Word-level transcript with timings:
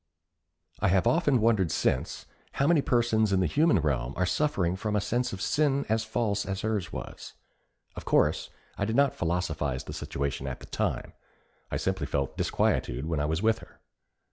I 0.79 0.87
have 0.87 1.05
often 1.05 1.39
wondered 1.41 1.69
since, 1.71 2.25
how 2.53 2.65
many 2.65 2.81
persons 2.81 3.31
in 3.31 3.39
the 3.39 3.45
human 3.45 3.77
realm 3.79 4.15
are 4.17 4.25
suffering 4.25 4.75
from 4.75 4.95
a 4.95 4.99
sense 4.99 5.31
of 5.31 5.43
sin 5.43 5.85
as 5.89 6.03
false 6.03 6.43
as 6.43 6.61
hers 6.61 6.91
was. 6.91 7.33
Of 7.95 8.03
course, 8.03 8.49
I 8.79 8.85
did 8.85 8.95
not 8.95 9.13
philosophize 9.13 9.83
the 9.83 9.93
situation 9.93 10.47
at 10.47 10.59
the 10.59 10.65
time. 10.65 11.13
I 11.69 11.77
simply 11.77 12.07
felt 12.07 12.35
disquietude 12.35 13.05
when 13.05 13.19
I 13.19 13.25
was 13.25 13.43
with 13.43 13.59
her. 13.59 13.79